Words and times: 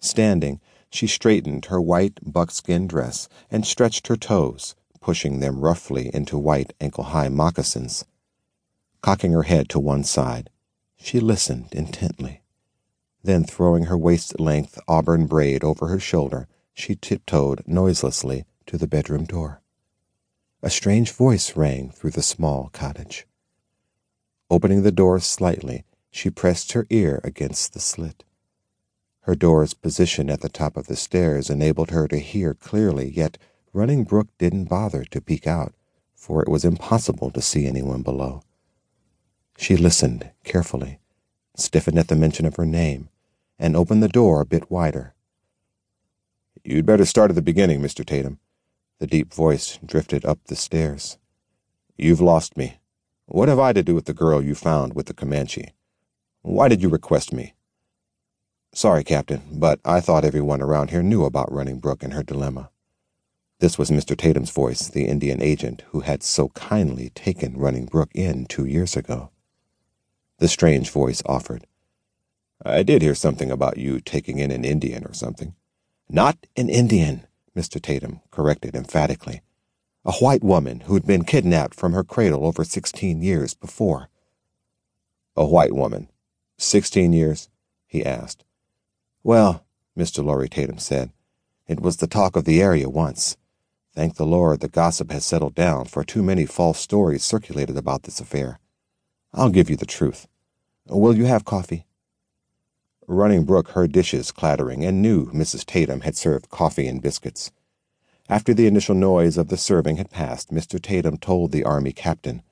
Standing, 0.00 0.60
she 0.90 1.06
straightened 1.06 1.66
her 1.66 1.80
white 1.80 2.18
buckskin 2.22 2.86
dress 2.86 3.28
and 3.50 3.66
stretched 3.66 4.08
her 4.08 4.16
toes, 4.16 4.74
pushing 5.00 5.40
them 5.40 5.60
roughly 5.60 6.10
into 6.14 6.38
white 6.38 6.72
ankle 6.80 7.04
high 7.04 7.28
moccasins. 7.28 8.04
Cocking 9.02 9.32
her 9.32 9.44
head 9.44 9.68
to 9.68 9.78
one 9.78 10.04
side, 10.04 10.50
she 10.96 11.20
listened 11.20 11.68
intently. 11.72 12.42
Then, 13.22 13.44
throwing 13.44 13.84
her 13.84 13.98
waist 13.98 14.40
length 14.40 14.78
auburn 14.88 15.26
braid 15.26 15.62
over 15.62 15.88
her 15.88 16.00
shoulder, 16.00 16.48
she 16.72 16.96
tiptoed 16.96 17.62
noiselessly 17.66 18.44
to 18.66 18.78
the 18.78 18.88
bedroom 18.88 19.24
door. 19.24 19.60
A 20.62 20.70
strange 20.70 21.12
voice 21.12 21.56
rang 21.56 21.90
through 21.90 22.12
the 22.12 22.22
small 22.22 22.70
cottage. 22.72 23.26
Opening 24.50 24.82
the 24.82 24.92
door 24.92 25.20
slightly, 25.20 25.84
she 26.10 26.30
pressed 26.30 26.72
her 26.72 26.86
ear 26.90 27.20
against 27.22 27.72
the 27.72 27.80
slit. 27.80 28.24
Her 29.30 29.36
door's 29.36 29.74
position 29.74 30.28
at 30.28 30.40
the 30.40 30.48
top 30.48 30.76
of 30.76 30.88
the 30.88 30.96
stairs 30.96 31.50
enabled 31.50 31.92
her 31.92 32.08
to 32.08 32.18
hear 32.18 32.52
clearly, 32.52 33.08
yet 33.08 33.38
Running 33.72 34.02
Brook 34.02 34.26
didn't 34.38 34.64
bother 34.64 35.04
to 35.04 35.20
peek 35.20 35.46
out, 35.46 35.72
for 36.16 36.42
it 36.42 36.48
was 36.48 36.64
impossible 36.64 37.30
to 37.30 37.40
see 37.40 37.64
anyone 37.64 38.02
below. 38.02 38.42
She 39.56 39.76
listened 39.76 40.32
carefully, 40.42 40.98
stiffened 41.54 41.96
at 41.96 42.08
the 42.08 42.16
mention 42.16 42.44
of 42.44 42.56
her 42.56 42.66
name, 42.66 43.08
and 43.56 43.76
opened 43.76 44.02
the 44.02 44.08
door 44.08 44.40
a 44.40 44.44
bit 44.44 44.68
wider. 44.68 45.14
You'd 46.64 46.84
better 46.84 47.04
start 47.04 47.30
at 47.30 47.36
the 47.36 47.40
beginning, 47.40 47.80
Mr. 47.80 48.04
Tatum. 48.04 48.40
The 48.98 49.06
deep 49.06 49.32
voice 49.32 49.78
drifted 49.86 50.24
up 50.24 50.40
the 50.46 50.56
stairs. 50.56 51.18
You've 51.96 52.20
lost 52.20 52.56
me. 52.56 52.80
What 53.26 53.48
have 53.48 53.60
I 53.60 53.74
to 53.74 53.84
do 53.84 53.94
with 53.94 54.06
the 54.06 54.12
girl 54.12 54.42
you 54.42 54.56
found 54.56 54.94
with 54.94 55.06
the 55.06 55.14
Comanche? 55.14 55.72
Why 56.42 56.66
did 56.66 56.82
you 56.82 56.88
request 56.88 57.32
me? 57.32 57.54
Sorry, 58.72 59.02
Captain, 59.02 59.42
but 59.52 59.80
I 59.84 60.00
thought 60.00 60.24
everyone 60.24 60.62
around 60.62 60.90
here 60.90 61.02
knew 61.02 61.24
about 61.24 61.52
Running 61.52 61.80
Brook 61.80 62.04
and 62.04 62.12
her 62.12 62.22
dilemma. 62.22 62.70
This 63.58 63.76
was 63.76 63.90
Mr. 63.90 64.16
Tatum's 64.16 64.50
voice, 64.50 64.86
the 64.88 65.06
Indian 65.06 65.42
agent 65.42 65.82
who 65.88 66.00
had 66.00 66.22
so 66.22 66.50
kindly 66.50 67.10
taken 67.10 67.58
Running 67.58 67.86
Brook 67.86 68.10
in 68.14 68.46
two 68.46 68.64
years 68.64 68.96
ago. 68.96 69.30
The 70.38 70.48
strange 70.48 70.90
voice 70.90 71.20
offered. 71.26 71.66
I 72.64 72.84
did 72.84 73.02
hear 73.02 73.14
something 73.14 73.50
about 73.50 73.76
you 73.76 74.00
taking 74.00 74.38
in 74.38 74.52
an 74.52 74.64
Indian 74.64 75.04
or 75.04 75.14
something. 75.14 75.54
Not 76.08 76.46
an 76.56 76.70
Indian, 76.70 77.26
Mr. 77.56 77.82
Tatum 77.82 78.20
corrected 78.30 78.76
emphatically. 78.76 79.42
A 80.04 80.12
white 80.12 80.44
woman 80.44 80.80
who'd 80.80 81.06
been 81.06 81.24
kidnapped 81.24 81.74
from 81.74 81.92
her 81.92 82.04
cradle 82.04 82.46
over 82.46 82.64
sixteen 82.64 83.20
years 83.20 83.52
before. 83.52 84.08
A 85.36 85.44
white 85.44 85.74
woman? 85.74 86.08
Sixteen 86.56 87.12
years? 87.12 87.48
he 87.86 88.06
asked. 88.06 88.44
Well, 89.22 89.64
Mr. 89.96 90.24
Lorry 90.24 90.48
Tatum 90.48 90.78
said, 90.78 91.10
it 91.66 91.80
was 91.80 91.98
the 91.98 92.06
talk 92.06 92.36
of 92.36 92.44
the 92.44 92.62
area 92.62 92.88
once. 92.88 93.36
Thank 93.94 94.16
the 94.16 94.26
Lord 94.26 94.60
the 94.60 94.68
gossip 94.68 95.10
has 95.10 95.24
settled 95.24 95.54
down, 95.54 95.84
for 95.84 96.02
too 96.04 96.22
many 96.22 96.46
false 96.46 96.80
stories 96.80 97.22
circulated 97.22 97.76
about 97.76 98.04
this 98.04 98.18
affair. 98.18 98.58
I'll 99.32 99.50
give 99.50 99.68
you 99.68 99.76
the 99.76 99.86
truth. 99.86 100.26
Will 100.88 101.16
you 101.16 101.26
have 101.26 101.44
coffee? 101.44 101.86
Running 103.06 103.44
Brook 103.44 103.70
heard 103.70 103.92
dishes 103.92 104.32
clattering 104.32 104.84
and 104.84 105.02
knew 105.02 105.26
Mrs. 105.32 105.66
Tatum 105.66 106.00
had 106.00 106.16
served 106.16 106.48
coffee 106.48 106.86
and 106.86 107.02
biscuits. 107.02 107.50
After 108.28 108.54
the 108.54 108.66
initial 108.66 108.94
noise 108.94 109.36
of 109.36 109.48
the 109.48 109.56
serving 109.56 109.96
had 109.96 110.10
passed, 110.10 110.50
Mr. 110.50 110.80
Tatum 110.80 111.18
told 111.18 111.50
the 111.50 111.64
army 111.64 111.92
captain. 111.92 112.42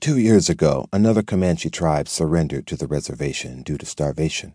Two 0.00 0.16
years 0.16 0.48
ago, 0.48 0.86
another 0.92 1.22
Comanche 1.22 1.68
tribe 1.68 2.08
surrendered 2.08 2.66
to 2.66 2.76
the 2.76 2.86
reservation 2.86 3.62
due 3.62 3.76
to 3.76 3.86
starvation. 3.86 4.54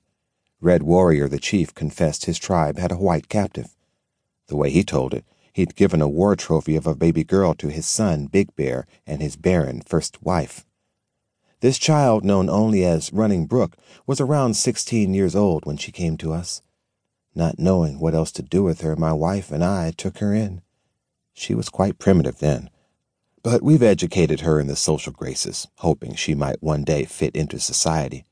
Red 0.62 0.84
Warrior, 0.84 1.28
the 1.28 1.40
chief, 1.40 1.74
confessed 1.74 2.26
his 2.26 2.40
tribe 2.40 2.78
had 2.78 2.92
a 2.92 2.98
white 2.98 3.30
captive. 3.30 3.76
The 4.48 4.56
way 4.56 4.70
he 4.70 4.84
told 4.84 5.14
it, 5.14 5.26
he'd 5.54 5.76
given 5.76 6.02
a 6.02 6.08
war 6.08 6.36
trophy 6.36 6.76
of 6.76 6.88
a 6.88 6.96
baby 6.96 7.24
girl 7.24 7.54
to 7.56 7.70
his 7.70 7.86
son, 7.86 8.28
Big 8.28 8.56
Bear, 8.56 8.88
and 9.06 9.22
his 9.22 9.36
barren 9.36 9.82
first 9.86 10.24
wife. 10.24 10.66
This 11.62 11.78
child, 11.78 12.24
known 12.24 12.50
only 12.50 12.84
as 12.84 13.14
Running 13.14 13.48
Brook, 13.48 13.78
was 14.06 14.22
around 14.22 14.56
sixteen 14.56 15.14
years 15.14 15.36
old 15.36 15.66
when 15.66 15.78
she 15.78 15.92
came 15.92 16.18
to 16.18 16.34
us. 16.34 16.62
Not 17.34 17.60
knowing 17.60 18.00
what 18.00 18.14
else 18.14 18.32
to 18.34 18.42
do 18.42 18.64
with 18.64 18.82
her, 18.82 18.96
my 18.96 19.14
wife 19.14 19.52
and 19.52 19.64
I 19.64 19.92
took 19.92 20.20
her 20.20 20.34
in. 20.34 20.62
She 21.34 21.54
was 21.54 21.70
quite 21.70 22.00
primitive 22.00 22.40
then. 22.40 22.70
But 23.44 23.62
we've 23.62 23.84
educated 23.84 24.42
her 24.42 24.60
in 24.60 24.68
the 24.68 24.76
social 24.76 25.12
graces, 25.12 25.68
hoping 25.78 26.16
she 26.16 26.34
might 26.34 26.64
one 26.64 26.84
day 26.84 27.04
fit 27.06 27.36
into 27.36 27.60
society. 27.60 28.26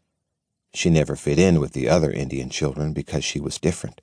She 0.74 0.90
never 0.90 1.16
fit 1.16 1.38
in 1.40 1.60
with 1.60 1.74
the 1.74 1.88
other 1.88 2.12
Indian 2.12 2.50
children 2.50 2.94
because 2.94 3.24
she 3.24 3.40
was 3.40 3.60
different. 3.60 4.02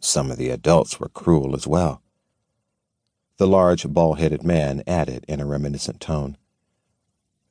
Some 0.00 0.30
of 0.30 0.38
the 0.38 0.50
adults 0.50 1.00
were 1.00 1.08
cruel 1.08 1.54
as 1.54 1.66
well. 1.66 2.02
The 3.38 3.46
large, 3.46 3.88
bald 3.88 4.18
headed 4.18 4.42
man 4.42 4.82
added 4.86 5.24
in 5.28 5.40
a 5.40 5.46
reminiscent 5.46 6.00
tone 6.00 6.36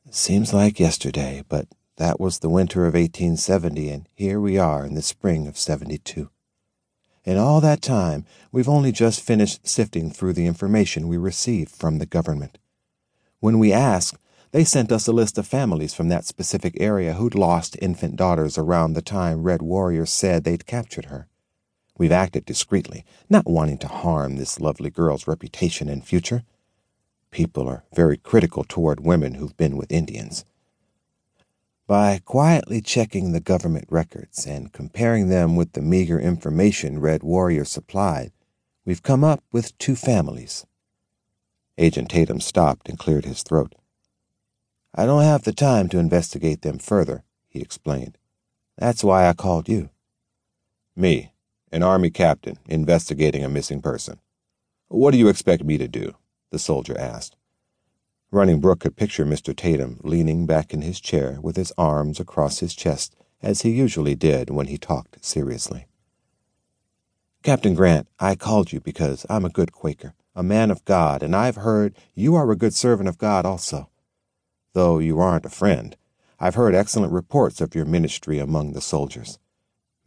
Seems 0.09 0.51
like 0.53 0.79
yesterday, 0.79 1.43
but 1.47 1.67
that 1.97 2.19
was 2.19 2.39
the 2.39 2.49
winter 2.49 2.81
of 2.81 2.95
1870, 2.95 3.89
and 3.89 4.09
here 4.13 4.41
we 4.41 4.57
are 4.57 4.85
in 4.85 4.95
the 4.95 5.01
spring 5.01 5.47
of 5.47 5.57
72. 5.57 6.29
In 7.23 7.37
all 7.37 7.61
that 7.61 7.81
time, 7.81 8.25
we've 8.51 8.67
only 8.67 8.91
just 8.91 9.21
finished 9.21 9.65
sifting 9.65 10.11
through 10.11 10.33
the 10.33 10.47
information 10.47 11.07
we 11.07 11.17
received 11.17 11.71
from 11.71 11.99
the 11.99 12.05
government. 12.05 12.57
When 13.39 13.59
we 13.59 13.71
asked, 13.71 14.17
they 14.51 14.63
sent 14.65 14.91
us 14.91 15.07
a 15.07 15.13
list 15.13 15.37
of 15.37 15.47
families 15.47 15.93
from 15.93 16.09
that 16.09 16.25
specific 16.25 16.75
area 16.79 17.13
who'd 17.13 17.35
lost 17.35 17.77
infant 17.81 18.17
daughters 18.17 18.57
around 18.57 18.93
the 18.93 19.01
time 19.01 19.43
Red 19.43 19.61
Warrior 19.61 20.05
said 20.05 20.43
they'd 20.43 20.65
captured 20.65 21.05
her. 21.05 21.27
We've 21.97 22.11
acted 22.11 22.45
discreetly, 22.45 23.05
not 23.29 23.47
wanting 23.47 23.77
to 23.79 23.87
harm 23.87 24.35
this 24.35 24.59
lovely 24.59 24.89
girl's 24.89 25.27
reputation 25.27 25.87
and 25.87 26.05
future. 26.05 26.43
People 27.29 27.67
are 27.67 27.85
very 27.93 28.17
critical 28.17 28.65
toward 28.65 28.99
women 28.99 29.35
who've 29.35 29.55
been 29.55 29.77
with 29.77 29.91
Indians. 29.91 30.43
By 31.87 32.19
quietly 32.23 32.81
checking 32.81 33.31
the 33.31 33.39
government 33.39 33.85
records 33.89 34.45
and 34.45 34.71
comparing 34.73 35.29
them 35.29 35.55
with 35.55 35.73
the 35.73 35.81
meager 35.81 36.19
information 36.19 36.99
Red 36.99 37.23
Warrior 37.23 37.65
supplied, 37.65 38.31
we've 38.85 39.03
come 39.03 39.23
up 39.23 39.43
with 39.51 39.77
two 39.77 39.95
families. 39.95 40.65
Agent 41.77 42.09
Tatum 42.09 42.41
stopped 42.41 42.89
and 42.89 42.99
cleared 42.99 43.25
his 43.25 43.43
throat. 43.43 43.75
I 44.93 45.05
don't 45.05 45.23
have 45.23 45.43
the 45.43 45.53
time 45.53 45.87
to 45.89 45.99
investigate 45.99 46.61
them 46.63 46.77
further, 46.77 47.23
he 47.47 47.61
explained. 47.61 48.17
That's 48.77 49.03
why 49.03 49.27
I 49.27 49.33
called 49.33 49.69
you. 49.69 49.89
Me, 50.95 51.31
an 51.71 51.83
Army 51.83 52.09
captain, 52.09 52.57
investigating 52.67 53.43
a 53.43 53.49
missing 53.49 53.81
person. 53.81 54.19
What 54.89 55.11
do 55.11 55.17
you 55.17 55.29
expect 55.29 55.63
me 55.63 55.77
to 55.77 55.87
do? 55.87 56.15
the 56.51 56.59
soldier 56.59 56.97
asked. 56.97 57.37
Running 58.29 58.59
Brook 58.59 58.81
could 58.81 58.95
picture 58.95 59.25
Mr. 59.25 59.55
Tatum 59.55 59.99
leaning 60.03 60.45
back 60.45 60.73
in 60.73 60.81
his 60.81 60.99
chair 60.99 61.39
with 61.41 61.55
his 61.55 61.71
arms 61.77 62.19
across 62.19 62.59
his 62.59 62.73
chest, 62.73 63.15
as 63.41 63.61
he 63.61 63.69
usually 63.69 64.15
did 64.15 64.49
when 64.49 64.67
he 64.67 64.77
talked 64.77 65.23
seriously. 65.23 65.87
Captain 67.43 67.73
Grant, 67.73 68.07
I 68.19 68.35
called 68.35 68.71
you 68.71 68.79
because 68.81 69.25
I'm 69.29 69.45
a 69.45 69.49
good 69.49 69.71
Quaker, 69.71 70.13
a 70.35 70.43
man 70.43 70.71
of 70.71 70.83
God, 70.85 71.23
and 71.23 71.35
I've 71.35 71.55
heard 71.55 71.95
you 72.13 72.35
are 72.35 72.51
a 72.51 72.57
good 72.57 72.73
servant 72.73 73.07
of 73.07 73.17
God 73.17 73.45
also. 73.45 73.90
Though 74.73 74.99
you 74.99 75.19
aren't 75.19 75.45
a 75.45 75.49
friend, 75.49 75.97
I've 76.39 76.55
heard 76.55 76.73
excellent 76.73 77.11
reports 77.11 77.61
of 77.61 77.75
your 77.75 77.85
ministry 77.85 78.39
among 78.39 78.73
the 78.73 78.81
soldiers. 78.81 79.37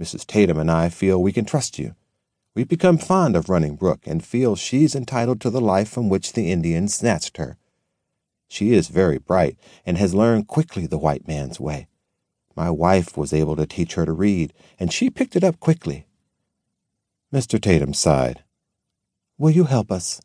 Mrs. 0.00 0.26
Tatum 0.26 0.58
and 0.58 0.70
I 0.70 0.88
feel 0.88 1.22
we 1.22 1.32
can 1.32 1.44
trust 1.44 1.78
you. 1.78 1.94
We've 2.54 2.68
become 2.68 2.98
fond 2.98 3.36
of 3.36 3.48
Running 3.48 3.76
Brook 3.76 4.06
and 4.06 4.24
feel 4.24 4.56
she's 4.56 4.94
entitled 4.94 5.40
to 5.42 5.50
the 5.50 5.60
life 5.60 5.88
from 5.88 6.08
which 6.08 6.32
the 6.32 6.50
Indians 6.50 6.94
snatched 6.94 7.36
her. 7.36 7.58
She 8.48 8.72
is 8.72 8.88
very 8.88 9.18
bright 9.18 9.58
and 9.84 9.98
has 9.98 10.14
learned 10.14 10.48
quickly 10.48 10.86
the 10.86 10.98
white 10.98 11.26
man's 11.26 11.58
way. 11.58 11.88
My 12.56 12.70
wife 12.70 13.16
was 13.16 13.32
able 13.32 13.56
to 13.56 13.66
teach 13.66 13.94
her 13.94 14.06
to 14.06 14.12
read, 14.12 14.52
and 14.78 14.92
she 14.92 15.10
picked 15.10 15.34
it 15.34 15.42
up 15.42 15.58
quickly. 15.58 16.06
Mr. 17.32 17.60
Tatum 17.60 17.92
sighed. 17.92 18.44
Will 19.36 19.50
you 19.50 19.64
help 19.64 19.90
us? 19.90 20.20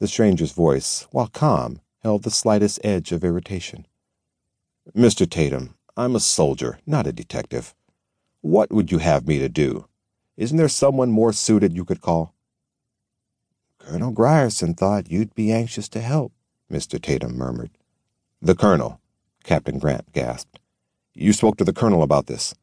The 0.00 0.08
stranger's 0.08 0.50
voice, 0.50 1.06
while 1.12 1.28
calm, 1.28 1.80
held 2.02 2.22
the 2.22 2.30
slightest 2.30 2.80
edge 2.82 3.12
of 3.12 3.24
irritation. 3.24 3.86
Mr. 4.96 5.28
Tatum, 5.28 5.74
I'm 5.96 6.16
a 6.16 6.20
soldier, 6.20 6.78
not 6.86 7.06
a 7.06 7.12
detective. 7.12 7.74
What 8.40 8.72
would 8.72 8.90
you 8.90 8.98
have 8.98 9.26
me 9.28 9.38
to 9.38 9.48
do? 9.48 9.86
Isn't 10.36 10.56
there 10.56 10.68
someone 10.68 11.10
more 11.10 11.32
suited 11.32 11.76
you 11.76 11.84
could 11.84 12.00
call? 12.00 12.34
Colonel 13.78 14.10
Grierson 14.10 14.74
thought 14.74 15.10
you'd 15.10 15.34
be 15.34 15.52
anxious 15.52 15.88
to 15.90 16.00
help, 16.00 16.32
Mr. 16.70 17.00
Tatum 17.00 17.36
murmured. 17.36 17.70
The 18.40 18.54
colonel, 18.54 19.00
Captain 19.44 19.78
Grant 19.78 20.12
gasped. 20.12 20.58
You 21.14 21.32
spoke 21.32 21.56
to 21.58 21.64
the 21.64 21.72
colonel 21.72 22.02
about 22.02 22.26
this? 22.26 22.54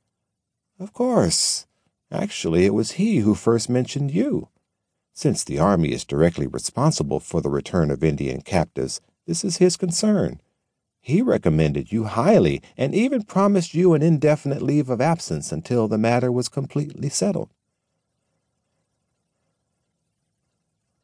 Of 0.80 0.94
course. 0.94 1.68
Actually, 2.12 2.66
it 2.66 2.74
was 2.74 2.94
he 2.94 3.20
who 3.20 3.36
first 3.36 3.70
mentioned 3.70 4.12
you. 4.12 4.50
Since 5.14 5.44
the 5.44 5.60
Army 5.60 5.92
is 5.92 6.06
directly 6.06 6.48
responsible 6.48 7.20
for 7.20 7.42
the 7.42 7.50
return 7.50 7.92
of 7.92 8.04
Indian 8.04 8.42
captives, 8.42 9.02
this 9.30 9.46
is 9.46 9.58
his 9.58 9.78
concern. 9.78 10.42
He 11.02 11.22
recommended 11.22 11.92
you 11.92 12.06
highly 12.06 12.64
and 12.76 12.96
even 12.96 13.22
promised 13.22 13.76
you 13.76 13.94
an 13.94 14.02
indefinite 14.02 14.64
leave 14.64 14.90
of 14.90 15.00
absence 15.00 15.52
until 15.52 15.88
the 15.88 16.00
matter 16.00 16.32
was 16.32 16.50
completely 16.50 17.10
settled. 17.10 17.52